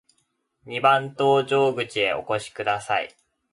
[0.65, 3.15] 二番搭乗口へお越しください。